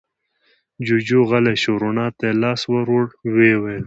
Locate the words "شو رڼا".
1.61-2.07